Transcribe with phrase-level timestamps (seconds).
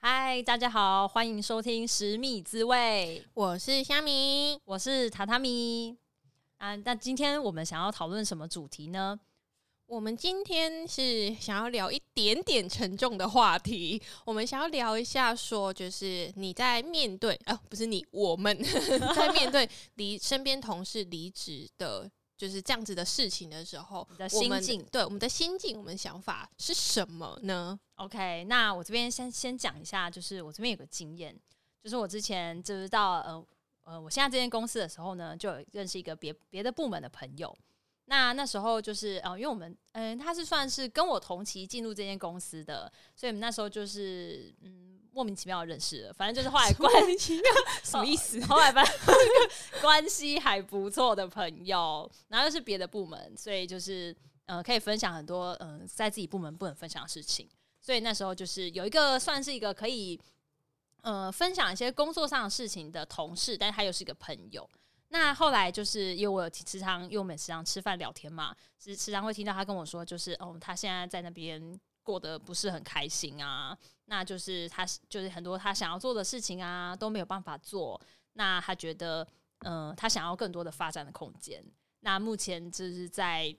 [0.00, 5.96] 嗨，大家好，欢迎收听《十米滋味》，我是虾米，我是榻榻米
[6.58, 6.76] 啊。
[6.76, 9.18] 那今天我们想要讨论什么主题呢？
[9.86, 18.56] 我们今天是想要聊一点点沉重的话题，我们想要聊一下，说就是你在面对啊，不是你，我们
[19.14, 22.10] 在面对离身边同事离职的。
[22.38, 31.34] 就是这样子的事情的时候，你的心境，对我们的心境，我们的想法是什么呢？OK，那我这边先先讲一下，就是我这边有个经验，
[31.82, 33.46] 就是我之前就是到呃
[33.84, 37.56] 呃，我现在这间公司的时候呢，就有认识一个别别的部门的朋友。
[38.06, 44.94] 那那时候就是呃，因为我们嗯、呃，他是算是跟我同期进入这间公司的，所以我们那时候就是嗯。
[45.16, 47.40] 莫名其妙认识了，反正就是后来关系
[47.82, 48.38] 什么意思？
[48.44, 48.94] 后来反正
[49.80, 57.48] 关系还不错的朋友，然后又是别的部门，所以就是呃可以分享很多嗯、呃、在自己部门不能分享的事情。
[57.80, 60.20] 所以那时候就是有一个算是一个可以
[61.00, 64.68] 呃分享一些工作上的事情的同事，但是他又是一个朋友。
[65.18, 71.78] 那后来就是因为我有时常因为我们时常吃饭聊天嘛，时时常会听到他跟我说，就是哦他现在在那边。
[72.06, 78.00] 过得不是很开心啊，那就是他就是很多他想要做的事情啊都没有办法做，
[78.34, 79.26] 那他觉得
[79.64, 81.60] 嗯、他想要更多的发展的空间。
[82.02, 83.52] 那目前就是在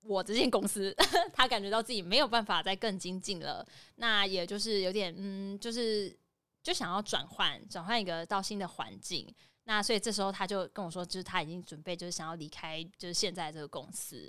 [0.00, 0.96] 我这间公司，
[1.34, 3.62] 他感觉到自己没有办法再更精进了，
[3.96, 6.18] 那也就是有点嗯，就是
[6.62, 9.30] 就想要转换转换一个到新的环境。
[9.70, 14.28] 那所以这时候他就跟我说，就是他已经准备就是想要离开，就是现在这个公司。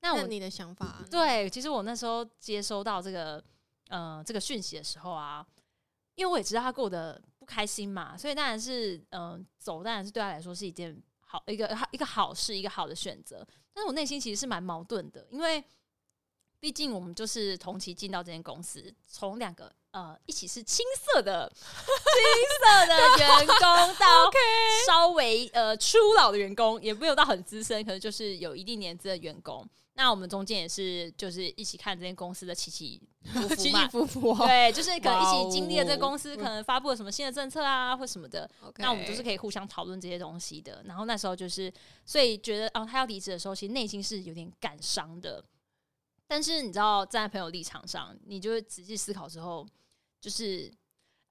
[0.00, 1.00] 那我那你的想法？
[1.08, 3.40] 对，其实我那时候接收到这个
[3.86, 5.46] 呃这个讯息的时候啊，
[6.16, 13.46] 因为我也知道他过得不开心嘛，所以当然是嗯、呃、走，当然是对他来说是一件好一个一个好事，一个好的选择。
[13.72, 15.64] 但是我内心其实是蛮矛盾的，因为
[16.60, 21.64] 毕竟我们就是同期进到这间公司，从两个呃一起是青涩的青
[22.60, 24.30] 涩的员工到
[24.86, 29.66] 稍微呃初老的员工，也没有到很资深，可能就是有一定年资的员工。
[29.94, 38.48] 那我们中间也是，就是一起看这间公司的起起伏伏 起起伏伏，对，就是可能一起经历了这个公司可能发布了什么新的政策啊，或什么的。
[38.76, 40.82] 那我们都是可以互相讨论这些东西的。
[40.86, 41.70] 然后那时候就是，
[42.06, 45.44] 所以觉得哦，他要离职的时候，其实内心是有点感伤的。
[46.30, 49.66] 但是你知道，站在朋友立场上，你就会仔细思考之后，
[50.20, 50.72] 就是。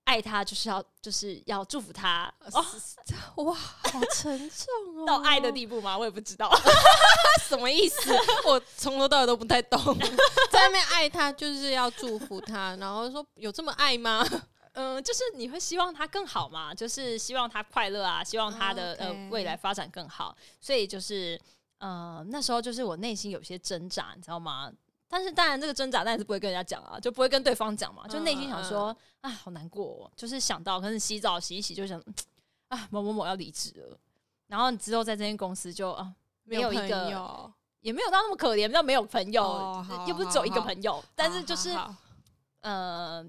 [0.05, 5.95] 爱他就是要就是要祝福他哦，哇，好沉重哦， 到爱的地步吗？
[5.95, 6.49] 我也不知道
[7.47, 8.11] 什么意思，
[8.43, 9.79] 我从头到尾都不太懂。
[10.49, 14.25] 在外面爱他就是要祝福他，然后说有这么爱吗？
[14.73, 21.39] 嗯、呃，就是你会希望他更好嘛，就是希望他快乐啊，希望他的.呃未来发展更好，所以就是
[21.77, 24.71] 呃那时候就是我内心有些挣扎，你知道吗？
[25.09, 31.99] 但是当然，这个挣扎但是不会跟人家讲啊，就不会跟对方讲嘛，就内心想说啊，好难过哦，就是想到可能洗澡洗一洗就想
[32.69, 33.97] 啊，某某某要离职了，
[34.47, 41.75] 然后之后在这间公司就啊，没有一个，也没有到那么可怜，叫没有朋友，又不是只有一个朋友，但是就是
[42.61, 43.25] 呃。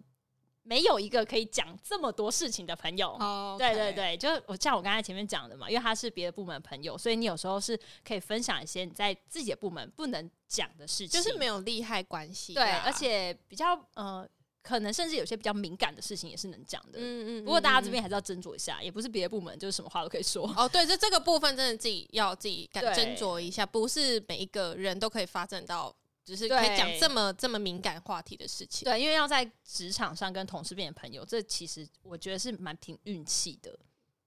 [0.62, 3.59] 没有一个可以讲这么多事情的朋友，oh, okay.
[3.59, 14.28] 对对对，就是我像我刚才前面讲的嘛，因为他是别的部门的朋友，所以你有时候是可以分享一些你在自己的部门不能讲的事情，就是没有利害关系，对，而且比较呃，
[14.62, 17.44] 可能甚至有些比较敏感的事情也是能讲的，嗯，嗯嗯。
[17.44, 20.47] 不过大家这边还是要斟酌一下，也不是别的部门就是什么话都可以说。
[20.56, 25.94] 哦，对，就这个部分真的自己要自己敢斟酌一下，不是每一个人都可以发展到。
[26.25, 33.77] 只是可以讲这么这么敏感话题的事情，对，因为要在职场上跟同事变成朋友，这其实我觉得是蛮凭运气的，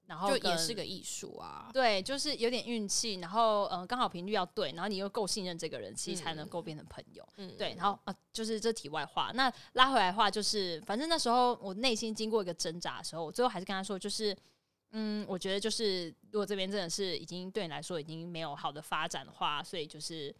[0.07, 1.69] 然后就也是个艺术啊。
[1.71, 7.25] 对，就是有点运气，然后嗯，刚好频率要对，然后你又够信任这个人，其实才能够变成朋友。
[7.37, 9.31] 嗯，对，然后啊，就是这题外话。
[9.33, 14.35] 那拉回来的话，就是反正那时候我内心经过一个挣扎的时候，我最后还是跟他说，就是
[14.91, 20.35] 嗯，我觉得就是如果这边真的是已经对你来说已经没有好的发展的话，所以就是。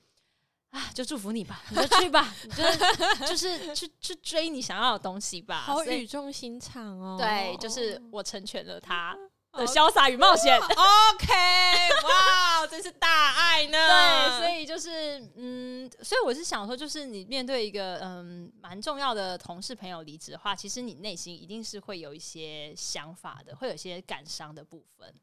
[0.74, 5.62] 啊，就祝福你吧，你就去吧，你就就是 去去追你想要的东西吧。
[5.62, 7.16] 好语重心长哦。
[7.18, 9.16] 对，就是我成全了他
[9.52, 10.58] 的潇洒与冒险。
[10.60, 11.28] OK，
[12.04, 13.78] 哇，真是大爱呢。
[13.78, 25.14] 对，所以就是嗯，所以我是想说，就是你面对一个嗯蛮重要的同事朋友离职的话，其实你内心一定是会有一些想法的，会有一些感伤的部分。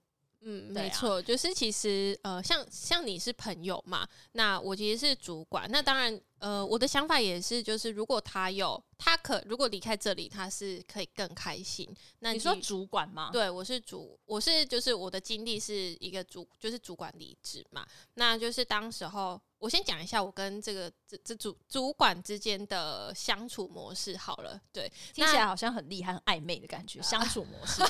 [0.43, 11.89] 嗯，没错，就是其实呃，像像你是朋友嘛，那我其实是主管，那当然呃，我的想法也是，就是如果他有他可如果离开这里，他是可以更开心。
[12.19, 13.31] 那你，你说主管吗？
[13.33, 19.41] 对，我是主，我是就是我的经历是一个主，就是主管离职嘛，那就是当时候。
[19.61, 27.03] 我先讲一下我跟这个这这主主管之间的相处模式好了，对，听起来好像很厉害、很暧昧的感觉。
[27.03, 27.83] 相处模式，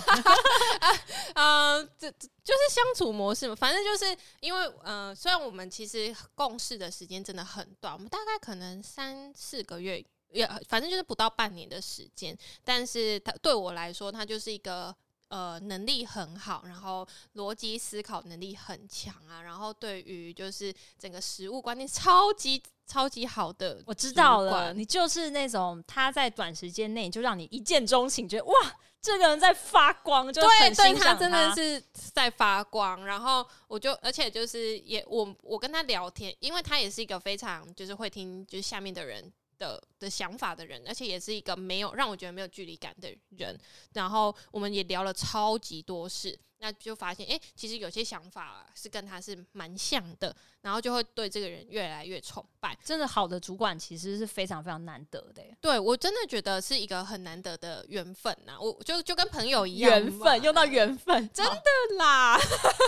[1.34, 3.54] 啊， 这就是相处模式嘛。
[3.54, 14.94] 反正就是因为，呃，虽然我们其实共事的时间真的很短，我们大概可能三四个月，也反正就是不到半年的时间，但是他对我来说，他就是一个。
[15.30, 17.06] 呃，能力很好，然后
[17.36, 23.80] 逻辑思考能力很强啊，然后对于就是整个食物观念超级超级好的。
[23.86, 28.52] 我知道了，你就是那种他在短时间内就让你一见钟情，觉得哇，
[29.00, 30.42] 这个人在发光，就。
[30.42, 33.06] 对，对，他真的是在发光。
[33.06, 39.32] 然后我就，而且就是也我我跟他聊天，因为他也是一个非常就是会听就是下面的人。
[39.60, 43.56] 的的想法的人，而且也是一个没有让我觉得没有距离感的人。
[43.92, 50.34] 然后我们也聊了超级多事，那就发现，哎、欸，其实有些想法是跟他是蛮像的。
[50.62, 52.76] 然后就会对这个人越来越崇拜。
[52.84, 55.42] 真的好的主管其实是非常非常难得的。
[55.58, 58.60] 对，我真的觉得是一个很难得的缘分呐。
[58.60, 62.38] 我就就跟朋友一样，缘分用到缘分， 真的啦。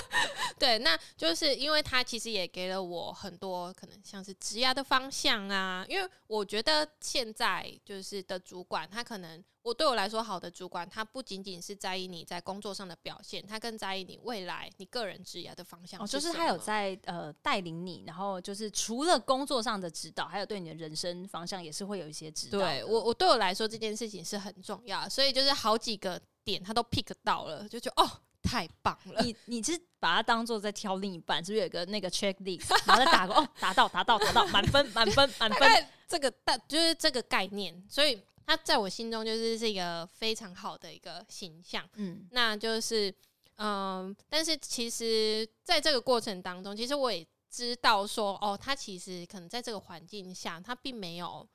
[0.61, 5.83] 对，那就是因为他其实也给了我很多可能像是职涯的方向啊。
[5.89, 9.43] 因为我觉得现在就是的主管，他可能。
[9.63, 16.03] 我对我来说，好的主管，他不仅仅是在意你在工作上的表现，他更在意你未来你个人职业的方向。
[16.03, 22.59] 哦，就是他有在呃带领你，然后就是除了工作上的指导，还有对你的人生方向也是会有一些指导。
[22.59, 28.11] 对我，我对我来说这件事情是很重要，所以就是好几个点他都 pick 到了，就觉得哦，
[28.43, 29.23] 太棒了。
[29.23, 38.21] 你你是把它当做在挑另一半，是不是有个那个 checklist， 然后再打个哦，达到达到达到满分满分满分，这个大就是这个概念，所以。
[38.53, 43.11] 他在我心中就是是一个非常好的一个形象，嗯，那就是，
[43.57, 51.49] 嗯、呃，但是其实在这个过程当中，其实我也知道说，哦，他其实可能在这个环境下，他并没有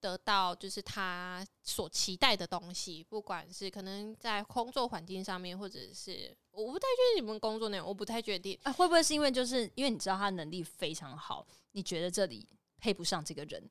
[0.00, 12.44] 得到就是他所期待的东西，不管是可能在工作环境上面，或者是我不太确定你们工作内容，我不太确定，啊，会不会是因为就是因为你知道他能力非常好，你觉得这里
[12.76, 13.70] 配不上这个人？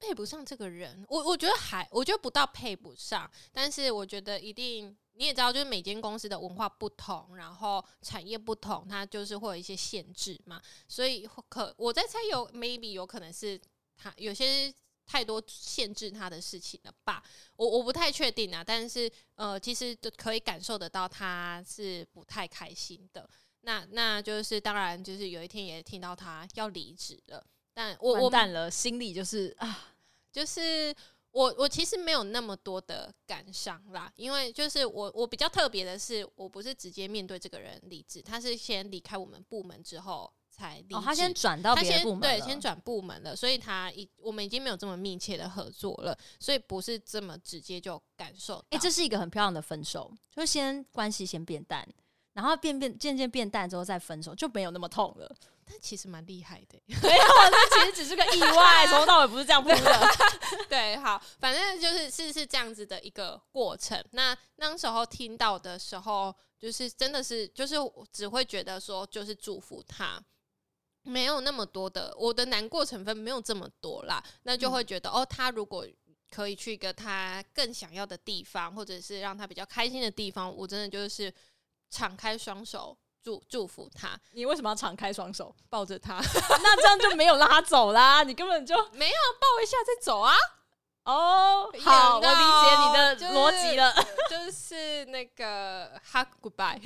[0.00, 13.60] 配不上这个人，我我觉得还，我觉得不到配不上，但是我觉得一定你也知道，就是每间公司的文化不同，然后产业不同，它就是会有一些限制嘛，所以可我在猜有 maybe 有可能是
[13.96, 14.72] 他有些
[15.04, 17.22] 太多限制他的事情了吧，
[17.56, 23.28] 我我不太确定啊，但是呃，其实可以感受得到他是不太开心的，
[23.62, 27.44] 那那就是当然就是有一天也听到他要离职了。
[27.78, 29.86] 但我我淡了，心里就是啊，
[30.32, 30.92] 就是
[31.30, 48.56] 我我其实没有那么多的感伤啦，因为就是我我比较特别的是，我不是直接面对这个人离职，他是先离开我们部门之后才离他先转到别的部门，对，先转部门了，所以他已我们已经没有这么密切的合作了，所以不是这么直接就感受。
[48.70, 51.88] 哎，欸，这是一个很漂亮的分手，就是先关系先变淡，
[52.32, 55.36] 然后变变渐渐变淡之后再分手，就没有那么痛了。
[55.70, 60.08] 但其实蛮厉害的， 没有，那其实只是个意外， 从头到尾不是这样铺的。
[60.66, 64.02] 对，好，反正就是是是这样子的一个过程。
[64.12, 67.76] 那那时候听到的时候，就是真的是，就是
[68.10, 70.18] 只会觉得说，就是祝福他，
[71.02, 74.24] 没有那么多的，我的难过成分没有这么多啦。
[74.44, 75.86] 那就会觉得，嗯、哦，他如果
[76.30, 81.32] 可以去一个他更想要的地方，或者是让他比较开心的地方，我真的就是
[81.90, 82.96] 敞开双手。
[83.28, 86.14] 祝祝福他，你为什么要敞开双手 抱着他？
[86.62, 90.34] 那这样就没有让他走啦，你根本就没有抱一下再走啊？
[91.04, 92.26] 哦、oh，好，我理
[92.62, 93.92] 解你的逻辑了，
[94.30, 96.80] 就是、就是那个 hug goodbye，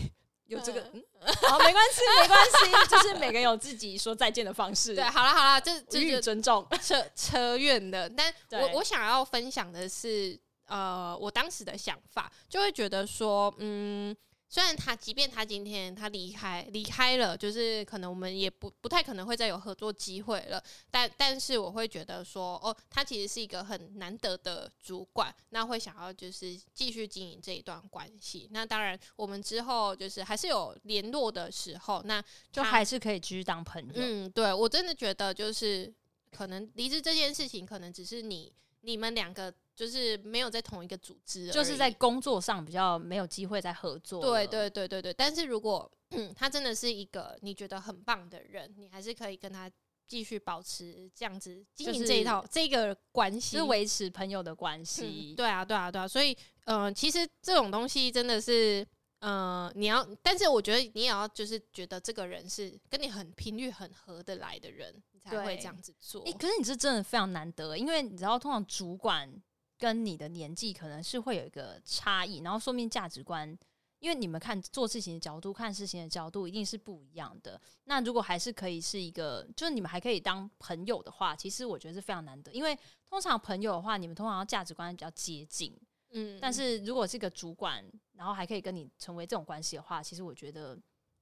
[0.47, 1.05] 有这个，嗯，
[1.49, 4.97] 好，没关系，没关系， 就是每个人有自己说再见的方式。
[4.97, 8.09] 对，好了好了，这这予尊重，扯扯远了。
[8.11, 14.17] 但我我想要分享的是，呃，我当时的想法，就会觉得说，嗯。
[14.53, 28.47] 虽然他，即便他今天他离开离开了，就是可能我们也不不太可能会再有合作机会了，但但是我会觉得说，哦，他其实是一个很难得的主管，那会想要就是继续经营这一段关系。
[28.51, 33.93] 那当然，我们之后就是还是有联络的时候，那就还是可以继续当朋友。
[33.95, 35.91] 嗯，对，我真的觉得就是
[36.31, 44.21] 可能离职这件事情，可能只是你你们两个就是没有在同一个组织，就是在工作上比较没有机会再合作。
[44.21, 45.13] 对对对对对。
[45.15, 49.71] 但是如果嗯， 他真的是一个你觉得很棒的人，你还是可以跟他
[50.07, 55.37] 继续保持这样子经营这一套、就是、这个关系，是维持朋友的关系、 嗯。
[55.37, 56.07] 对啊，对啊，对啊。
[56.07, 58.87] 所以，嗯、呃，其实这种东西真的是，
[59.21, 66.23] 嗯、呃，你要，但是我觉得你也要就是觉得这个人是跟你很频率很合得来的人，你才会这样子做。
[66.25, 69.33] 欸、可是你是真的非常难得，因为你知道，通常主管
[69.83, 73.59] 跟你的年纪可能是会有一个差异，然后说明价值观。
[73.99, 77.61] 因为你们看做事情的角度、看事情的角度一定是不一样的。
[77.85, 82.53] 那如果还是可以是一个，就是你们还可以当朋友的话，其实我觉得是非常难得。
[82.53, 85.77] 因为通常朋友的话，你们通常价值观比较接近，
[86.11, 86.39] 嗯。
[86.41, 87.85] 但是如果是个主管，
[88.15, 90.77] 然后还可以跟你成为这种关系的话，其实我觉得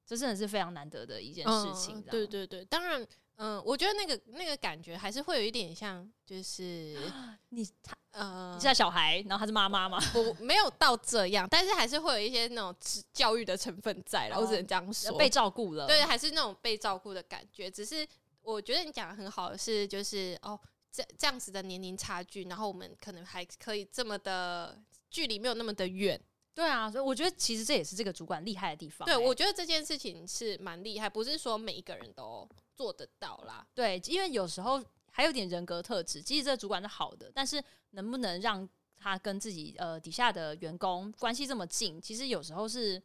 [0.06, 1.98] 这真的是非常难得的一件事情。
[1.98, 3.06] 嗯，对对对，当然。
[3.42, 7.10] 嗯，我觉得那个那个感觉还是会有一点像，就是
[7.48, 9.98] 你他呃，你是小孩，然后他是妈妈吗？
[10.12, 12.74] 不，没有到这样，但是还是会有一些那种
[13.14, 17.70] 教育的成分在了，我只能这样说，被照顾了，对，还是那种被照顾的感觉。
[17.70, 18.06] 只是
[18.42, 20.58] 我觉得你讲的很好的是，就是哦，
[20.92, 26.20] 这这样子的年龄差距，然后我们可能还可以这么的距离没有那么的远。
[26.52, 29.14] 对啊，所以我觉得其实这也是这个主管厉害的地方欸。
[29.14, 33.66] 对，我觉得这件事情是蛮厉害，不是说每一个人都做得到啦。
[33.72, 34.82] 对，因为有时候
[35.20, 42.98] 还有点人格特质，即使这个主管是好的，但是能不能让他跟自己呃底下的员工关系这么近，其实有时候是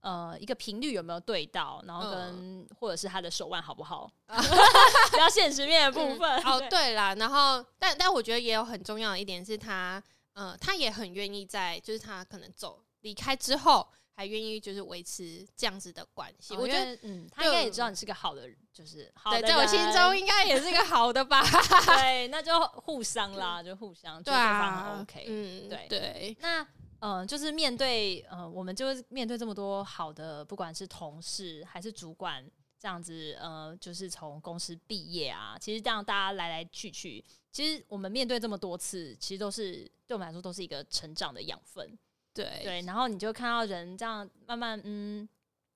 [0.00, 6.28] 呃一个频率有没有对到，然后跟、嗯、或者是他的手腕好不好， 比较现实面的部分。
[6.42, 10.02] 嗯、哦，对啦，然后但但我觉得也有很重要的一点是他。
[10.38, 16.54] 嗯、呃，他也很愿意在，就是他可能走离开之后，还愿意就是维持这样子的关系。
[16.54, 21.42] 哦、我觉得，嗯，他应该也知道你是个好的人，就是好的对，在我心中应该也是个好的吧。
[21.98, 26.36] 对，那就互相啦，就互相，对啊，OK，嗯，对对。
[26.40, 26.62] 那
[27.00, 32.44] 嗯、呃，就是面对呃，我们就是面对这么多好的，不管是同事还是主管。
[32.78, 41.98] 这样子，呃，就是从公司毕业啊，其实这样大家来来去去，其实我们面对这么多次，其实都是对我们来说都是一个成长的养分，
[42.44, 42.80] 对对。
[42.82, 45.28] 然后你就看到人这样慢慢，嗯，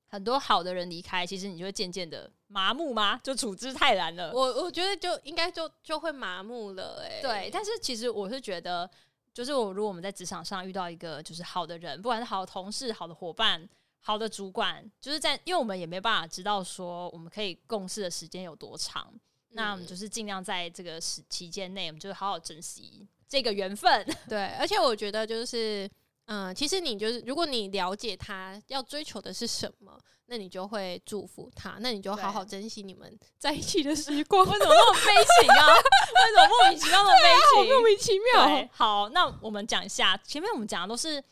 [0.07, 3.19] 很多好的人离开，其实你就会渐渐的麻木吗？
[3.23, 4.33] 就处之泰然了。
[4.33, 7.51] 我我觉得就应该就就会麻木了，欸，哎，对。
[7.53, 8.89] 但是其实我是觉得，
[9.33, 13.69] 就是我如果我们在职场上遇到一个就是好的人，不管是好的同事、好的伙伴。
[14.03, 24.03] 好的主管就是在，因为我们也没办法知道说我们可以共事的时间有多长，嗯，那我们就是尽量在这个时期间内，我们就好好珍惜这个缘分。
[24.27, 25.87] 对，而且我觉得就是，
[26.33, 34.47] 嗯，其实你就是，如果你了解他要追求的是什么，那你就会祝福他，那你就好好珍惜你们在一起的时光。
[34.47, 35.67] 为什么那么悲情啊？
[35.75, 37.73] 为什么莫名其妙的悲情？
[37.75, 38.69] 莫名其妙。
[38.71, 41.23] 好，那我们讲一下，前面我们讲的都是。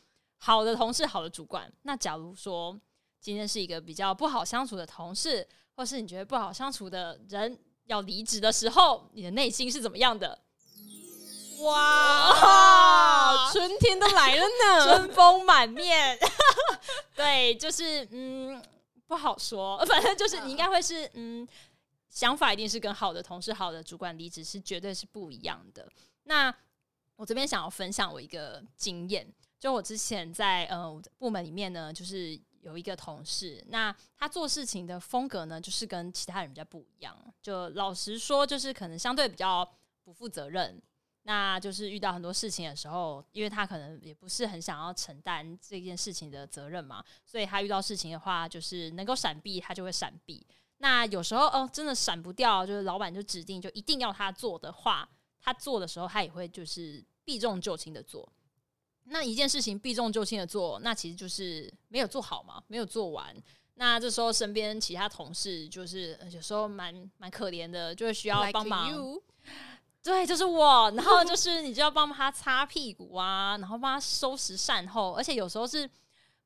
[0.40, 1.68] 好的同事，好的主管。
[1.82, 2.78] 那假如说
[3.20, 10.38] 今天是一个比较不好相处的同事，或是你觉得不好相处的人要离职的时候，你的内心是怎么样的？
[11.60, 16.18] 哇，哇，春天都来了呢， 春风满面。
[17.16, 18.62] 对，就是嗯，
[19.06, 21.46] 不好说， 反正就是你应该会是嗯，
[22.08, 25.88] 想法一定是跟好的同事、好的主管离职是绝对是不一样的。
[26.24, 26.54] 那
[27.16, 29.26] 我这边想要分享我一个经验。
[29.58, 37.16] 就我之前在呃部门里面呢，就是有一个同事，那他做事情的风格呢，就是跟其他人比较不一样。
[37.42, 39.68] 就老实说，就是可能相对比较
[40.04, 40.80] 不负责任。
[41.28, 50.42] 那就是遇到很多事情的时候，因为他可能也不是很想要承担这件事情的责任嘛，所以他遇到事情的话，就是能够闪避，他就会闪避。
[50.78, 55.06] 那有时候哦，真的闪不掉，就是老板就指定就一定要他做的话，
[55.38, 58.26] 他做的时候，他也会就是避重就轻的做。
[59.04, 63.36] 那一件事情避重就轻的做，那其实就是没有做好嘛，没有做完。
[63.74, 68.90] 那这时候身边其他同事就是有时候蛮蛮可怜的，就会需要帮忙。
[68.90, 69.22] Like
[70.08, 70.90] 对，就是我。
[70.92, 75.12] 然后就是你就要帮他擦屁股啊，然后帮他收拾善后。
[75.12, 75.88] 而且有时候是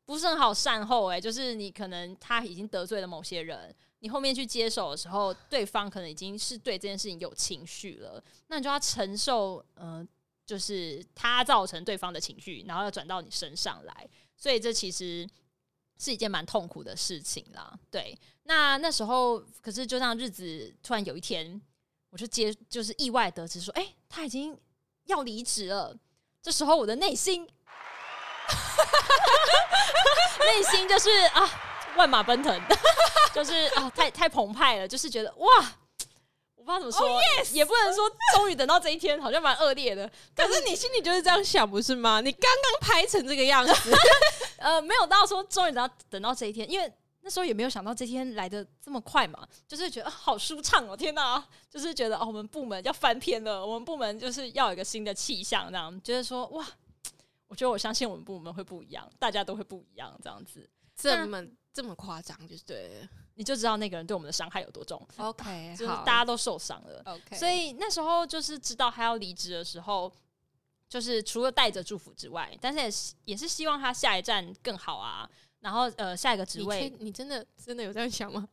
[0.05, 1.07] 不是很好善后？
[1.07, 10.09] 诶，就是你可能他已经得罪了某些人，你后面去接手的时候，对方可能已经是对这件事情有情绪了，那你就要承受嗯。
[10.45, 15.27] 就是他造成对方的情绪，然后要转到你身上来，所以这其实
[15.99, 17.73] 是一件蛮痛苦的事情啦。
[17.93, 21.59] 对，那那时候可是就这样日子，突然有一天，
[22.13, 24.55] 我就接就是意外得知说，哎、欸，他已经
[25.07, 25.97] 要离职了。
[26.43, 27.43] 这时候我的内心，
[30.39, 31.51] 内心就是啊
[31.97, 32.61] 万马奔腾，
[33.35, 35.49] 就是啊太太澎湃了，就是觉得哇。
[36.55, 37.53] 我不知道怎么说，oh, yes!
[37.55, 40.09] 也不能说终于等到这一天，好像蛮恶劣的。
[40.33, 42.21] 可是你心里就是这样想，不是吗？
[42.21, 43.91] 你刚刚拍成这个样子，
[44.59, 46.93] 呃，没有到说终于等到等到这一天，因为
[47.23, 56.67] 那时候也没有想到这天来的这么快嘛，就是觉得好舒畅哦，天哪，就是觉得哦，我们部门要翻篇了，我们部门就是要有一个新的气象，这样觉得说哇，
[57.47, 63.09] 我觉得我相信我们部门会不一样，大家都会不一样，这样子，这么这么夸张，就是对。
[63.35, 65.01] 你就知道那个人对我们的伤害有多重。
[65.17, 67.03] OK， 就是大家都受伤了。
[67.07, 70.13] OK，所以那时候就是知道他要离职的时候，
[70.87, 75.29] 就是除了带着祝福之外，但是也是也是希望他下一站更好啊。
[75.63, 78.47] 然后呃，下一个职位你，你真的真的有这样想吗？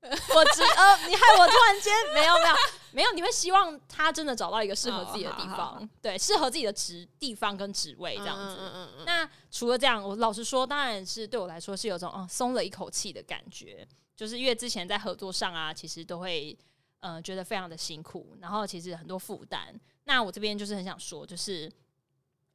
[0.02, 2.54] 我只呃，你害我突然间没有没有
[2.92, 8.56] 没有，你会希望他真的找到一个适合自己的地方，哦、好好对，适合自己的职地方跟职位这样子。
[8.58, 13.86] 嗯嗯嗯、那除了这样，我老实说，当然是对我来说是有种嗯松了一口气的感觉，
[14.16, 16.58] 就是因为之前在合作上啊，其实都会
[17.00, 19.78] 嗯、呃、觉得非常的辛苦，然后其实很多负担。
[20.04, 21.70] 那我这边就是很想说，就是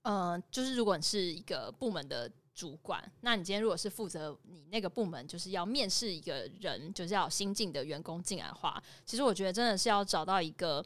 [0.02, 2.30] 嗯、呃，就是如果你是一个部门的。
[2.56, 10.84] 主管，那你今天如果是负责你那个部门，就是要面试一个人，就是要新进的员工进来的话，其实我觉得真的是要找到一个，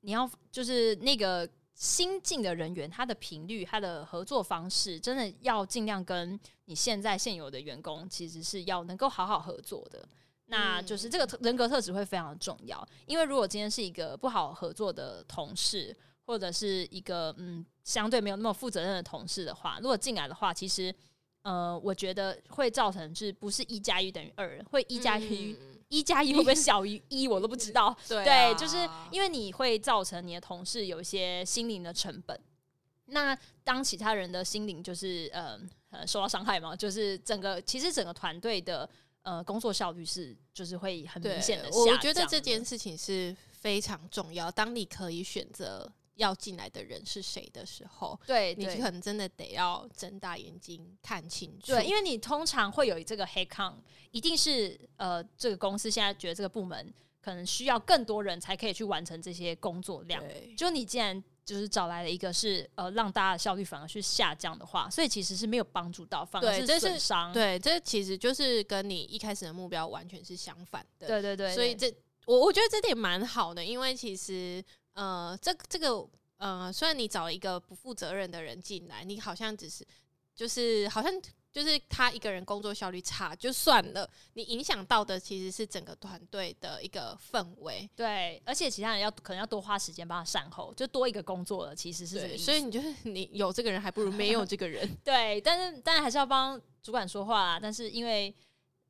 [0.00, 10.06] 你要就是那个新进的人员，他的频率、他的合作方式，真的要尽量跟你现在现有的员工，其实是要能够好好合作的。
[10.46, 20.94] 那就是这个人格特质会非常的重要，因为如果今天是一个不好合作的同事，或者是一个嗯相对没有那么负责任的同事的话，如果进来的话，其实
[21.42, 25.54] 呃，我觉得会造成是不是一加一等于二，会一加一
[25.88, 27.94] 一加一会不会小于一，我都不知道。
[28.08, 32.40] 对，对，就是因为你会造成你的同事有一些心灵的成本。
[33.06, 38.88] 那当其他人的心灵就是呃呃受到伤害嘛，就是整个其实整个团队的
[39.20, 41.86] 呃工作效率是就是会很明显的下降。
[41.86, 44.50] 我觉得这件事情是非常重要。
[44.50, 45.92] 当你可以选择。
[46.16, 51.66] 要进来的人是谁的时候，对，你可能真的得要睁大眼睛看清楚。
[51.66, 53.74] 对，因为你通常会有这个 headcount，
[54.12, 60.22] 一定是呃，这个公司现在觉得这个部门可能需要更多人才可以去完成这些工作量。
[60.56, 67.32] 就你既然就是找来了一个是呃，让大家的效率反而去下降的话，所以其实是没有帮助到，反而是损伤。
[67.32, 71.08] 对，这其实就是跟你一开始的目标完全是相反的。
[71.08, 71.92] 对对对，对，所以这
[72.26, 74.64] 我我觉得这点蛮好的，因为其实。
[74.94, 76.06] 呃，这这个
[76.38, 79.86] 呃，虽然你找一个不负责任的人进来，你好像只是
[80.34, 81.12] 就是好像
[81.52, 87.88] 就是他一个人工作效率差就算了，你影响到的其实是整个团队的一个氛围。
[87.94, 92.44] 对，而且其他人要可能要多花时间帮他善后，就多一个工作了，其实是这个意思。
[92.44, 94.88] 所以你就是 你有这个人，还不如没有这个人。
[95.04, 97.58] 对，但是当然还是要帮主管说话啦。
[97.62, 98.34] 但是因为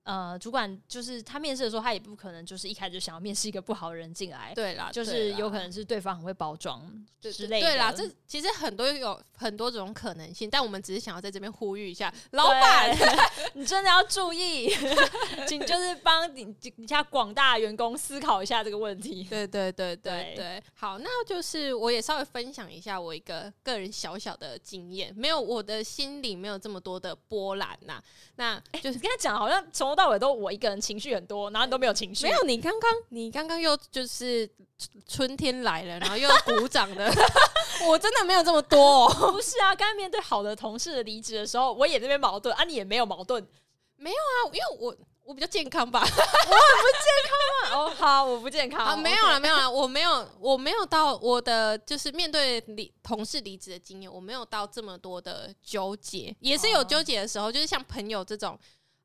[0.04, 6.82] 呃，主管就是他面试的时候，他也不可能就是一开始就想要面试一个不好的人进来，对啦，就是有可能是对方很会包装
[7.22, 12.94] 之类的，对，对啦，这其实很多有很多种可能性，但我们只是想要在这边呼吁一下，老板，
[13.54, 14.68] 你真的要注意，
[15.48, 19.24] 请就是帮你你家广大员工思考一下这个问题。
[19.24, 28.02] 对对对对对，好，那就是我也稍微分享一下我一个个人小小的经验，没有我的心里没有这么多的波澜呐，
[28.36, 29.93] 那就是跟他讲，好像从。
[29.94, 32.26] 到尾都我一个人情绪很多，然后你都没有情绪。
[32.26, 34.48] 没有，你刚刚你刚刚又就是
[35.06, 37.12] 春天来了，然后又鼓掌的。
[37.86, 39.32] 我真的没有这么多哦。
[39.32, 43.46] 不是啊，刚刚面对好的同事的离职的时候，我也这边矛盾啊，你也没有矛盾。
[43.96, 46.00] 没有啊，因为我我比较健康吧。
[46.00, 47.74] 我很不健康啊。
[47.74, 48.84] 哦，好，我不健康。
[48.86, 58.58] 啊，没有了，没有了，我没有，我没有到我的就是面对离同事离职的经验，我没有到这么多的纠结，也是有纠结的时候，就是像朋友这种。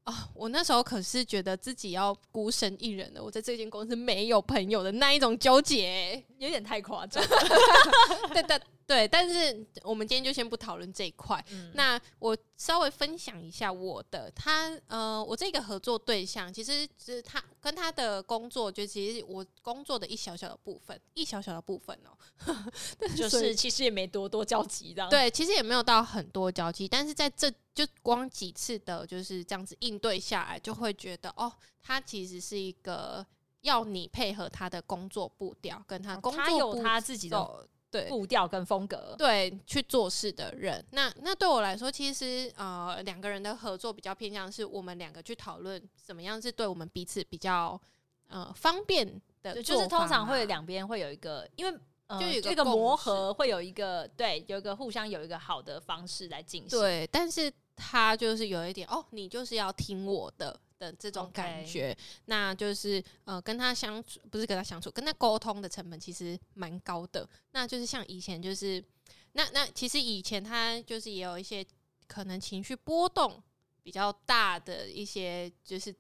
[0.10, 7.24] 哦，我那时候可是觉得自己要孤身一人的，我在这间公司没有朋友的那一种纠结，有点太夸张。
[8.34, 11.46] 对对对，但是我们今天就先不讨论这一块。
[11.52, 22.18] 嗯、那我稍微分享一下我的，他呃，我这个合作对象其实是他跟他的工作，就其实我工作的一小小的部分，一小小的部分哦，
[23.16, 25.08] 就是其实也没多多交集这样。
[25.08, 27.54] 对，其实也没有到很多交集，但是在这。
[27.72, 31.50] 就光几次的就是这样子应对下来，就会觉得哦，
[31.82, 33.26] 他其实是一个
[33.62, 40.84] 要你配合他的工作步调，跟他工作他有他自己的对步调跟风格，对去做事的人。
[40.92, 47.80] 那那对我来说，其实呃两个人的合作比较偏向是我们两个去讨论怎么样是对我们彼此比较
[48.28, 51.80] 呃方便的，就是通常会两边会有一个因为。
[52.20, 56.80] 就有一个磨合，会有一个对，有一个互相有一个好的方式来进行。
[56.80, 67.28] 对，但是他就是有一点哦，你就是要听我的的这种感觉.那就是呃，跟他相处不是跟他相处，跟他沟通的成本其实蛮高的。
[67.52, 68.84] 那就是像以前就是
[69.34, 71.64] 那那其实以前他就是也有一些
[72.08, 73.44] 可能情绪波动
[73.84, 75.94] 比较大的一些就是。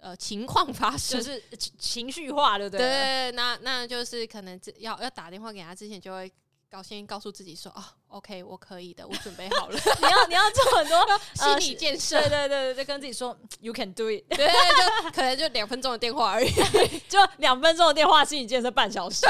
[0.00, 1.42] 呃，情况发生就是
[1.78, 2.78] 情绪化，对不对？
[2.78, 6.30] 对，那那就是可能要要打电话给他之前，就会
[6.74, 9.78] 告先告诉自己说啊，OK，我可以的，我准备好了。
[10.02, 14.24] 你要你要做很多 心理建设，对对对对，跟自己说 You can do it。
[14.28, 16.50] 对，就可能就两分钟的电话而已，
[17.08, 19.20] 就两分钟的电话，心理建设半小时。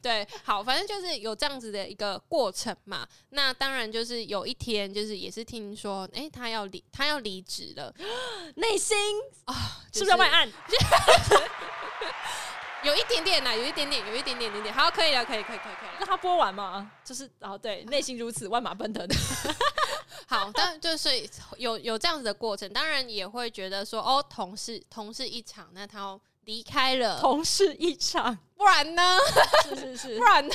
[0.00, 3.06] 对，对，好，反正就是有这样子的一个过程嘛。
[3.28, 7.94] 那当然就是有一天，就是也是听说，哎，他要离，他要离职了，
[8.56, 8.96] 内心
[9.44, 10.50] 啊，是不是要卖案？
[12.84, 15.88] 有一点点啦，有一点点，有一点点点点，好，可以了，可以，可以，可以，可以。
[15.98, 16.90] 那他播完吗？
[17.02, 19.14] 就是，哦，对，内心如此，万马奔腾的。
[20.28, 21.08] 好，但就是
[21.56, 29.18] 有有这样子的过程，当然也会觉得说，哦，同事同事一场，那他要离开了，同事一场，不然呢？
[29.62, 30.54] 是是是， 不然呢？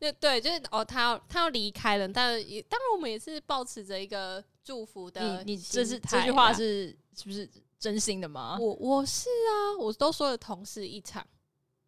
[0.00, 5.44] 就对，就是哦，他要他要离开了，但也当然我们也是保持着一个祝福的。
[5.44, 8.56] 你你这是这句话是是不是真心的吗？
[8.58, 11.24] 我我是啊，我都说了同事一场。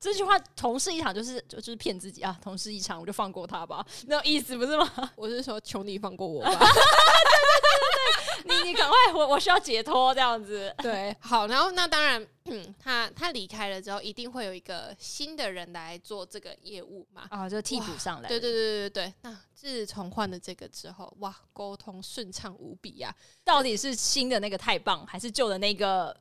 [0.00, 2.36] 这句话“同事一场”就是就是骗自己啊！
[2.42, 4.90] 同事一场，我就放过他吧，那种意思不是吗？
[5.14, 6.50] 我是说，求你放过我吧！
[6.56, 10.74] 对对对对，你你赶快，我我需要解脱这样子。
[10.78, 17.26] 对，好，然后那当然，嗯，他他离开了之后，一定会有一个新的人来做这个业务嘛？
[17.28, 18.28] 啊，就替补上来。
[18.30, 19.14] 对对对对对。
[19.20, 23.14] 那自从换了这个之后，哇，沟通顺畅无比呀！
[23.44, 26.16] 到底是新的那个太棒，还是旧的那个？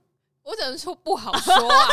[0.50, 1.88] 我只能说不好说啊。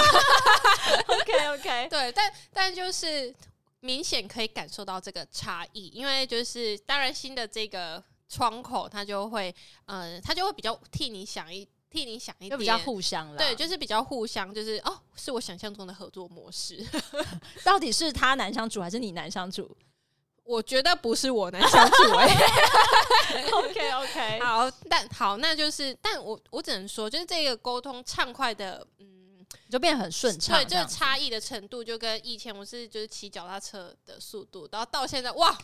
[1.09, 3.35] OK OK，对，但但就是
[3.81, 13.37] 明显可以感受到这个差异，因为就是当然新的这个窗口，他就会呃，他就会比较替你想一替你想一点，就比较互相了。
[13.37, 16.85] 对，就是比较互相，就是哦，是我想象中的合作模式。
[17.63, 19.77] 到底是他难相处还是你难相处？
[20.47, 23.51] 我觉得不是我能相处哎、欸。
[23.51, 30.57] OK OK，好，但好，那就是，但我我只能说，就是这个沟通畅快的，嗯，就变得很顺畅。
[30.57, 35.57] 对，这个差异的程度，就跟以前我是就是骑脚踏车的速度，然后到现在哇。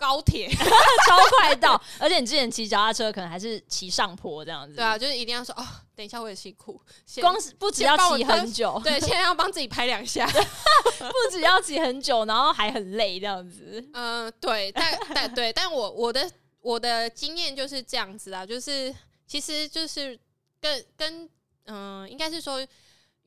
[0.00, 0.48] 高铁
[1.06, 4.74] 超快到，而且你之前骑脚踏车可能还是骑上坡这样子。
[4.74, 6.80] 对啊，就是一定要说哦，等一下我也辛苦，
[7.20, 10.26] 光是不只要骑很久， 对，现在要帮自己拍两下，
[10.98, 13.86] 不只要骑很久，然后还很累这样子。
[13.92, 16.30] 嗯，对，但但对，但我我的
[16.62, 18.94] 我的经验就是这样子啊，就是
[19.26, 20.18] 其实就是
[20.58, 21.28] 跟跟
[21.66, 22.66] 嗯、呃，应该是说。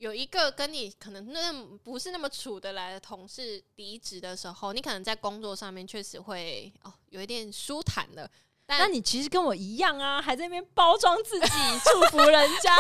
[0.04, 8.30] 有一个跟你可能那不是那么处得来的同事离职的时候，你可能在工作上面确实会哦有一点舒坦了。
[8.66, 11.48] 但那你其实跟我一样啊，还在那边包装自己，
[11.86, 12.76] 祝福人家。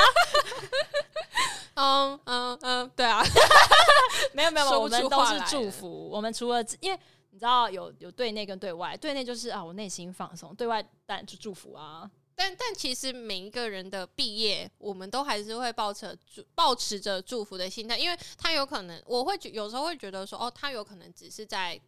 [1.75, 3.23] 嗯嗯嗯，对啊，
[4.33, 6.09] 没 有没有，我们都是祝福。
[6.09, 6.99] 我们除了因为
[7.31, 12.09] 你知道有有对内跟对外，对内就是啊我内心放松，对外当然就祝福啊。
[12.35, 21.79] 但但其实每一个人的毕业，我们都还是会抱持祝抱持着祝福的心态，因为他有可能，我会觉有时候会觉得说，哦，他有可能只是在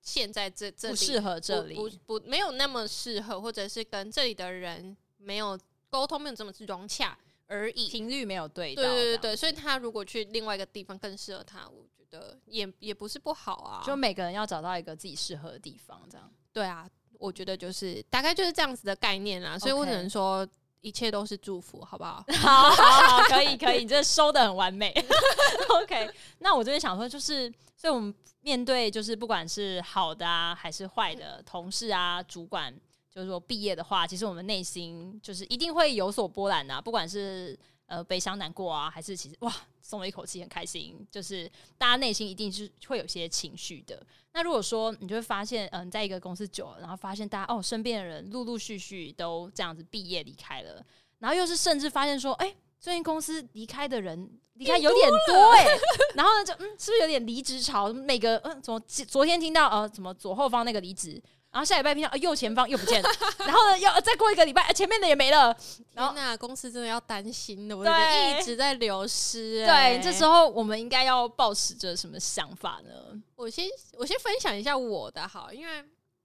[0.00, 5.58] 现在这这里不适合这里，不不，不没有那么适合，或者是跟这里的人没有
[5.90, 13.82] 沟通，没有这么融洽而已，频率没有对，对对对对，所以他如果去另外一个地方更适合他，我觉得也也不是不好啊。
[13.84, 16.88] 就每个人要找到一个自己适合的地方，这样对啊。
[17.18, 20.46] 我觉得就是大概就是这样子的概念啦，所以我只能说
[20.80, 22.24] 一切都是祝福，好不好？
[22.38, 24.94] 好，好，好，可以，可以，你这收的很完美。
[25.82, 32.72] OK，那我这边想说，就是，所以我们面对就是不管是好的啊，还是坏的同事啊、主管，
[33.12, 39.52] 就是说毕业的话，其实我们内心就是一定会有所波澜啊，不管是呃悲伤难过啊，还是其实哇。
[39.80, 40.94] 松了一口气，很开心。
[41.10, 43.98] 就是大家内心一定是会有些情绪的。
[44.34, 50.84] 那如果说你就会发现，嗯，在一个公司久了，然后发现大家哦，身边的人陆陆续续都这样子毕业离开了，
[51.20, 55.64] 然后又是甚至发现说，哎，最近公司离开的人离开有点多哎，
[56.14, 57.90] 然后呢就嗯，是不是有点离职潮？
[57.90, 61.18] 每个嗯，怎么昨天听到呃，怎么左后方那个离职？
[61.50, 63.08] 然后下礼拜听到右前方又不见了，
[63.38, 65.56] 然后呢，要再过一个礼拜，前面的也没了。
[65.94, 69.64] 然后那公司真的要担心的，我觉得一直在流失。
[69.66, 73.20] 对，这时候我们应该要抱持着什么想法呢？
[73.34, 75.80] 我先我先分享一下我的好，因为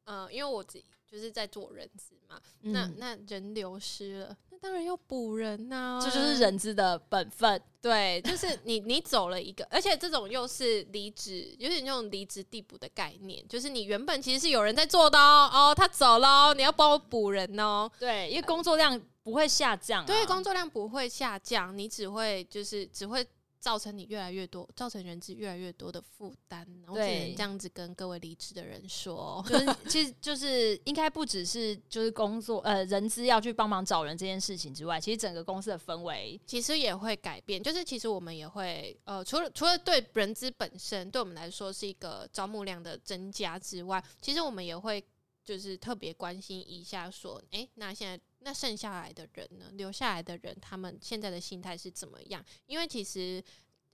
[0.06, 7.62] 嗯、呃，因为我自己就是在做人资嘛，嗯、那那人流失了，那当然要补人呐、啊，这就是人资的本分。
[7.82, 17.92] 对，就是你你走了一个，而且这种又是离职，有点那种离职地补的概念，就是你原本其实是有人在做的哦，哦，他走了，你要帮我补人哦。
[18.00, 23.28] 对，因为工作量不会下降、啊，对，工作量不会下降，你只会就是只会。
[23.64, 37.64] 造成你越来越多，造成人资越来越多的负担，我只能这样子跟各位离职的人说，就是其实就是应该不只是就是工作呃人资要去帮忙找人这件事情之外，其实整个公司的氛围其实也会改变。
[37.64, 45.02] 就是其实我们也会呃除了除了对人资本身对我们来说是一个招募量的增加之外，其实我们也会
[45.42, 48.20] 就是特别关心一下说，诶、欸，那现在。
[48.44, 49.72] 那剩下来的人呢？
[49.74, 52.44] 留下来的人，他们现在的心态是怎么样？
[52.66, 53.44] 因为其实，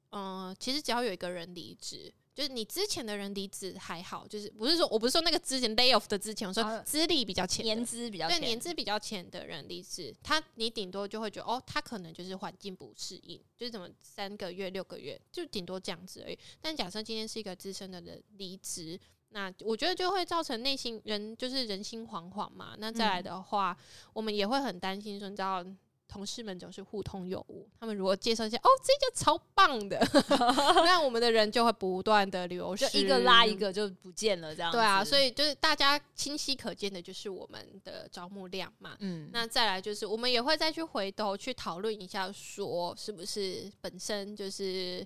[0.10, 16.40] 嗯、呃，其实只要有一个人离职，就是你之前的人离职还好，就是不是说我不是说那个之前 lay off 的之前，我说资历比较浅、年资比较对年资比较浅的人离职，他你顶多就会觉得哦，他可能就是环境不适应，就是怎么三个月、六个月，就顶多这样子而已。
[16.60, 19.00] 但假设今天是一个资深的人离职。
[19.32, 22.76] 那我觉得就会造成内心人就是人心惶惶嘛。
[22.78, 25.64] 那再来的话，嗯、我们也会很担心说，你知道，
[26.08, 27.70] 同事们总是互通有无。
[27.80, 30.00] 他们如果介绍一下，哦，这家超棒的，
[30.84, 34.72] 那我们的人就会不断的流失，一个拉一个就不见了，这样。
[34.72, 38.98] 对啊，所以就是大家清晰可见的就是我们的招募量嘛。
[39.00, 45.06] 嗯，那再来就是我们也会再去回头去讨论一下，说是不是本身就是。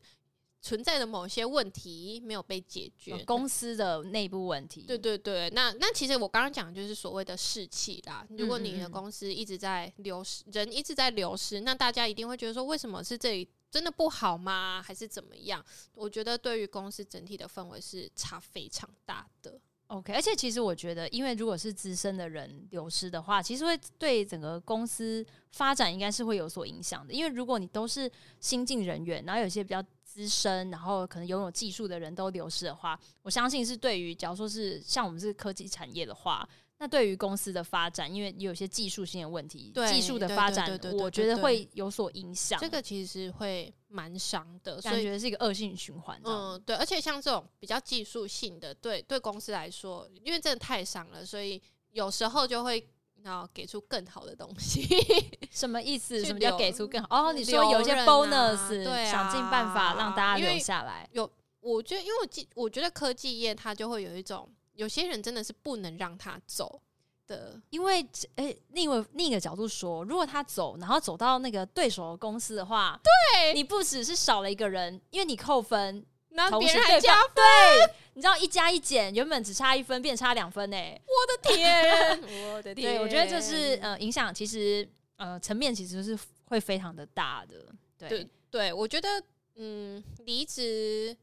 [0.66, 4.84] 存在的某些问题没有被解决，公司的内部问题。
[4.84, 8.26] 对对对，那那其实我刚刚讲的就是所谓的士气啦。
[8.30, 14.82] 如果你的公司一直在流失，人一直在流失，那大家一定会觉得说，为什么是这里真的不好吗？
[14.82, 15.62] 还是怎么样？
[15.94, 19.60] 我觉得对于公司整体的氛围是差非常大的。
[19.88, 27.14] OK，而且其实我觉得，因为如果是资深的人流失的话，其实会对整个公司发展应该是会有所影响的。
[27.14, 29.84] 因为如果你都是新进人员，然后有些比较。
[30.14, 36.48] 资深，然后可能拥有技术的人都流失的话，我相信是对于，假如说是像我们是科技产业的话，
[36.78, 42.60] 那对于公司的发展，因为有些技术性的问题，技术的发展，我觉得会有所影响。
[42.60, 46.22] 这个其实会蛮伤的，所以觉得是一个恶性循环。
[46.24, 51.60] 嗯，对，而且像这种比较技术性的，对对公司来说，因为真的太伤了，所以
[51.92, 52.88] 有时候就会。
[53.24, 54.86] 然后给出更好的东西，
[55.50, 56.24] 什么意思？
[56.24, 57.30] 什么叫给出更好？
[57.30, 61.10] 哦，你说有一些 bonus，对啊，想尽办法让大家留下来。
[61.14, 61.30] 有，
[61.62, 66.82] 我觉得，因为我记，我觉得科技业它就会有一种，有些人真的是不能让他走
[67.26, 68.06] 的，因为，
[68.36, 76.06] 诶，另外另一个角度说，如果他走，然后走到那个对手的公司的话，对，你不只是少了一个人，因为你扣分。
[76.34, 81.02] 那别人还加分，对，你知道一加一减，原本只差一分，变差两分呢、欸。
[81.06, 82.22] 我的天，
[82.54, 87.66] 我的天，对，我觉得这是呃影响，其实呃层面其实是会非常的大的。
[87.98, 89.22] 对对，对，我觉得
[89.56, 91.16] 嗯离职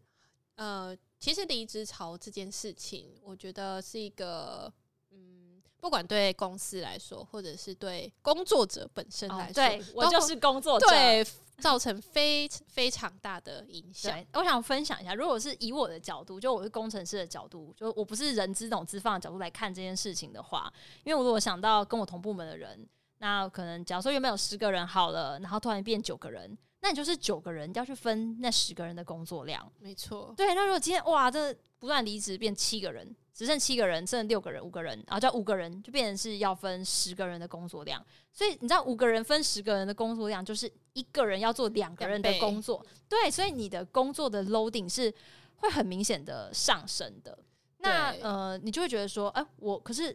[0.54, 4.72] 呃其实离职潮这件事情，我觉得是一个
[5.10, 10.86] 嗯不管对公司来说，或者是对工作者本身来说，哦、对我就是工作者。
[10.86, 11.26] 对
[11.60, 14.18] 造成非非常大的影响。
[14.32, 20.72] 我想分享一下，如果是以我的角度，就我是工程师的角度，就我不是人资这种资方的角度来看这件事情的话，
[21.04, 29.70] 因为我如果想到跟我同部门的人，那可能假如说原本有十个人好了，然后突然变九个人，那你就是九个人要去分那十个人的工作量。
[29.78, 30.54] 没错，对。
[30.54, 33.14] 那如果今天哇，这不断离职变七个人。
[33.32, 38.04] 只剩七个人，剩六个人，五个人，然后叫五个人，就变成是要分十个人的工作量。
[38.30, 42.84] 所以你知道，五个人分十个人的工作量，就是一个人要做两个人的工作。
[43.08, 45.14] 对，所以你的工作的 loading 是
[45.54, 47.38] 会很明显的上升的。
[47.78, 50.14] 那呃，你就会觉得说，哎、欸，我可是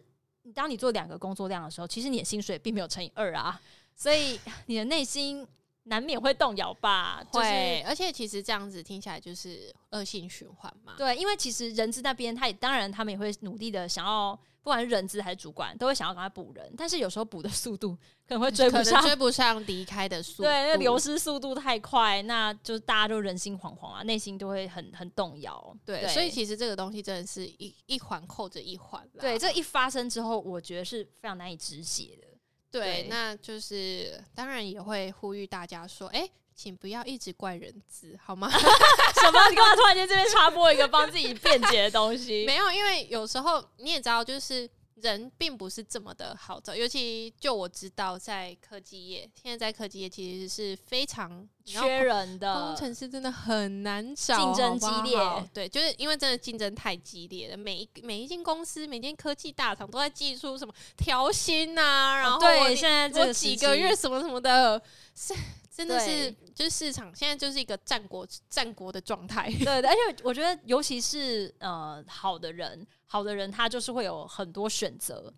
[0.54, 3.60] 当你做两个工作量的时候，其实你的薪水并没有乘以二啊，
[3.96, 5.44] 所以你的内心。
[5.88, 10.94] 难免会动摇吧，对，就是、而且其实这样子听起来就是恶性循环嘛。
[10.98, 17.96] 对，因为其实人资那边，他也当然他们也会努力的想要，不管是人资还是主管，都会想要赶快补人，但是有时候补的速度
[18.26, 25.76] 可能会追不上，追不上离开的速度，对，那流失速度太快，那就大家都人心惶惶啊，内心都会很很动摇。
[25.84, 29.08] 对，对，所以其实这个东西真的是一一环扣着一环。
[29.20, 32.25] 对，这一发生之后，我觉得是非常难以止血的。
[32.70, 38.48] 对，对，那就是当然也会呼吁大家说，哎、欸，请不要一直怪人资，好吗？
[38.52, 39.48] 什么？
[39.50, 42.44] 你干嘛突然间这边插播一个帮自己辩解的东西？
[42.46, 44.68] 没有，因为有时候你也知道，就是
[45.02, 55.18] 人并不是这么的好找，尤其就我知道，在科技业，现在在科技业其实是非常缺人的工程师真的很难找，竞争激烈。
[55.18, 57.56] 好好对，就是因为真的竞争太激烈了。
[57.56, 64.80] 每一每一间公司，每间科技大厂都在技术什么调薪呐，然后对，现在这几个月什么什么的，
[65.14, 65.34] 是
[65.70, 69.52] 真的是就是市场现在就是一个战国战国的状态。
[69.62, 75.32] 对，而且我觉得，尤其是呃好的人，好的人他就是会有很多选择。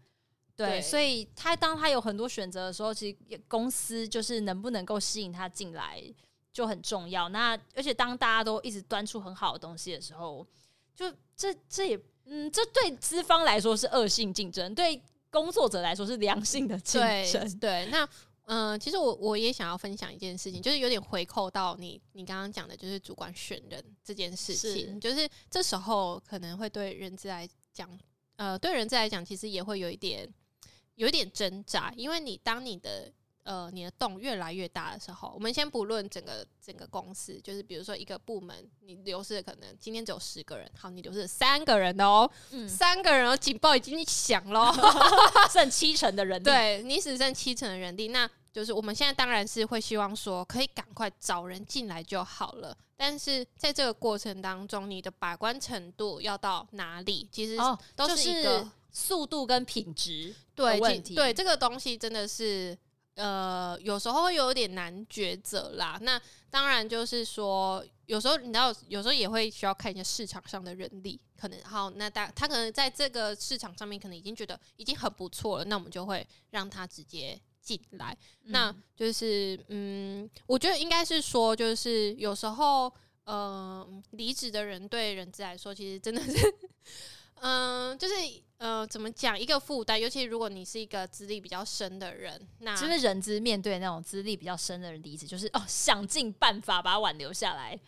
[0.57, 6.03] 对，所以他当他有很多选择的时候，其实公司就是能不能够吸引他进来
[6.53, 7.29] 就很重要。
[7.29, 10.45] 那而且当大家都一直端出很好的东西的时候，
[10.97, 15.01] 就这这也嗯，这对资方来说是恶性竞争，对
[15.31, 17.59] 工作者来说是良性的竞争。
[17.61, 18.05] 对，对，那
[18.47, 27.89] 嗯、呃，其实我我也想要分享一件事情，就是有点回扣到你你刚刚讲的，就是主管选人这件事情，是就是这时候可能会对人资来讲，
[28.37, 30.29] 呃，对人资来讲，其实也会有一点。
[30.97, 33.09] 有一点挣扎，因为你当你的
[33.45, 44.75] 呃你的洞越来越大的时候，我们先不论整个整个公司，就是比如说一个部门，你流失的可能今天只有十个人，好，你流失三个人的哦，嗯、三个人哦，警报已经响了，
[45.53, 57.57] 剩七成的人力，对，你只剩七成的人力，那就是我们现在当然是会希望说可以赶快找人进来就好了，但是在这个过程当中，你的把关程度要到哪里，其实
[57.95, 58.59] 都是一个。
[58.59, 62.77] 哦就是速度跟品质对问题，对这个东西真的是
[63.15, 65.99] 呃，有时候会有点难抉择啦。
[66.01, 78.17] 那当然就是说，有时候你知道，有时候也会需要看一下市场上的人力，可能好，那大他可能在这个市场上面可能已经觉得已经很不错了，那我们就会让他直接进来。
[78.45, 82.91] 嗯、那就是嗯，我觉得应该是说，就是有时候
[83.25, 86.55] 呃，离职的人对人资来说，其实真的是
[87.43, 88.15] 嗯、呃，就是。
[88.59, 89.97] 呃，怎么讲一个负担？
[89.97, 97.79] 尤其如果你是一个资历比较深的人，那其实人资面对那种资历比较深的人离职，就是哦，想尽办法把挽留下来。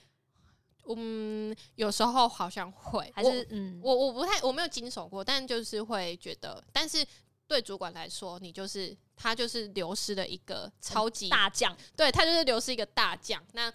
[0.87, 7.05] 嗯，有时候好像会，还是嗯，我我不太我没有经手过，但就是会觉得，但是
[7.49, 13.43] 对主管来说，你就是他就是流失了一个超级大将，对他就是流失一个大将。
[13.53, 13.71] 那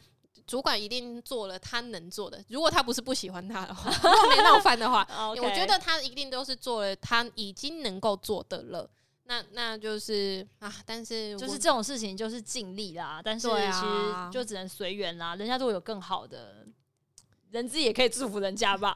[0.48, 8.90] 主管一定做了他能做的，如果他不是不喜欢他的话， 如果没闹翻的话.我觉得他一定都是做了他已经能够做的了。
[9.28, 15.36] 那那就是啊，但是就是这种事情就是尽力啦，但是其实就只能随缘啦。
[15.36, 16.65] 人家如果有更好的，
[17.56, 18.94] 人资也可以祝福人家吧。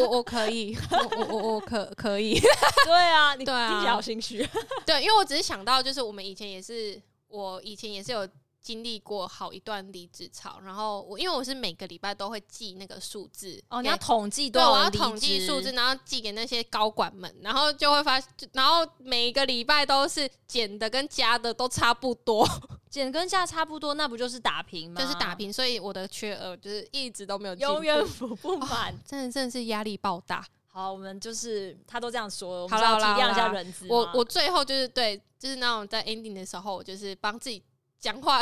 [0.00, 2.40] 我我可以，我我我我可可以。
[2.84, 4.48] 对啊，你对啊，听起来好心虚。
[4.84, 8.28] 对，因为我只是想到，就是我们以前也是，我以前也是有。
[8.60, 18.20] 经历过好一段离职潮，然后我因为我是每个礼拜都会记那个数字哦，你要统计对，我要统计数字，然后寄给那些高管们，然后就会发，
[18.52, 22.46] 然后每一个礼拜都是减的跟加的都差不多，
[22.90, 25.00] 减跟加差不多，那不就是打平吗？
[25.00, 30.44] 就是打平，所以我的缺额就是一直都没有，永远补不满，哦，真的真的是压力爆大。
[30.66, 33.86] 好，我们就是他都这样说，我们要体谅一下人资。
[33.88, 37.62] 我我最后就是对，就是那种在 ending 的时候，我就是帮自己。
[38.00, 38.40] 讲话，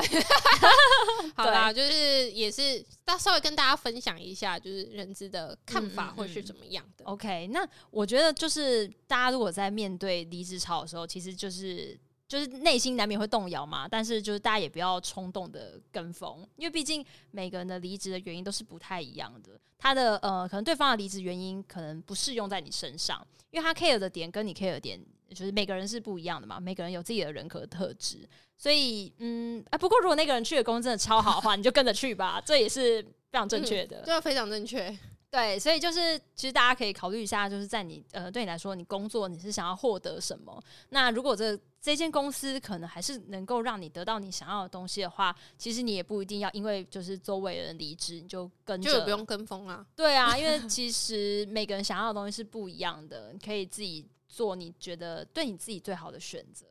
[1.35, 7.03] 好啦，就是也是，大稍微跟大家分享一下，就是人资的看法会是怎么样的。
[7.05, 19.59] 嗯嗯嗯、OK，那我觉得就是大家如果在面对离职潮的时候，其实就是就是内心难免会动摇嘛，但是就是大家也不要冲动的跟风，因为毕竟每个人的离职的原因都是不太一样的。
[19.79, 25.01] 他的呃，可能对方的离职原因可能不适用在你身上，因为他 care 的点跟你 care 的点。
[25.31, 34.97] 就是每个人是不一样的嘛，每个人有自己的人格特质，所以嗯，哎，不过如果那个人去的公司真的超好的话，你就跟着去吧，这也是非常正确的，对、嗯，非常正确。
[35.29, 40.63] 对，所以就是其实大家可以考虑一下，就是在你呃，对你来说，你工作你是想要获得什么？
[40.91, 49.87] 那如果这这间公司可能还是能够让你得到你想要的东西的话，其实你也不一定要因为就是周围人离职你就跟着，就不用跟风啊。
[49.95, 54.05] 对啊，因为其实每个人想要的东西是不一样的，你可以自己。
[54.29, 56.67] 做你觉得对你自己最好的选择，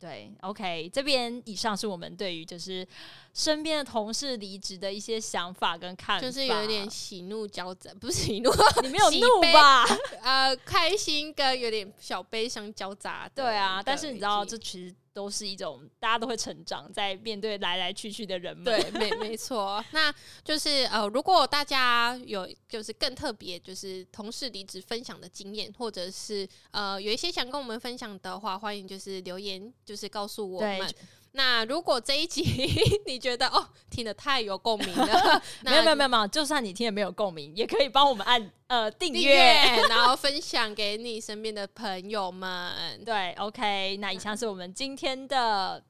[0.00, 2.86] 对，OK，这边以上是我们对于就是
[3.34, 8.50] 身边的同事离职的一些想法跟看法，就是有点喜怒交杂，不是喜怒，
[8.82, 9.84] 你没有怒吧？
[10.22, 14.94] 呃，开心跟有点小悲伤交杂，对啊，但是你知道这其实。
[15.12, 18.64] 都是一种大家都会成长，在面对来来去去的人们。
[18.64, 19.84] 对，没没错。
[19.92, 30.94] 那就是呃，如果大家有就是更特别，就是同事离职分享的经验，或者是呃有一些想跟我们分享的话，欢迎就是留言，就是告诉我们。
[31.32, 32.42] 那如果这一集
[33.06, 39.36] 你觉得哦听得太有共鸣了， 没有没有没有没有，就算你听得没有共鸣，也可以帮我们按呃订阅，
[39.88, 43.02] 然后分享给你身边的朋友们。
[43.04, 45.82] 对，OK，那以上是我们今天的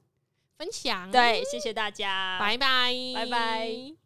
[0.58, 1.10] 分享。
[1.10, 3.99] 对，谢谢大家，拜拜，拜拜。